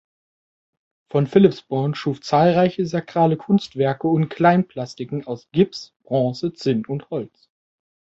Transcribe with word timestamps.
Von 1.11 1.27
Philipsborn 1.27 1.93
schuf 1.93 2.21
zahlreiche 2.21 2.87
sakrale 2.87 3.37
Kunstwerke 3.37 4.07
und 4.07 4.29
Kleinplastiken 4.29 5.27
aus 5.27 5.47
Gips, 5.51 5.93
Bronze, 6.03 6.53
Zinn 6.53 6.87
und 6.87 7.11
Holz. 7.11 7.51